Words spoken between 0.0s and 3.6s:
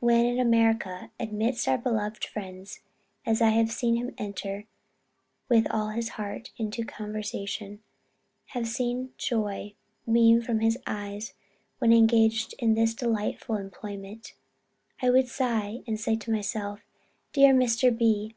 When in America amidst our beloved friends, as I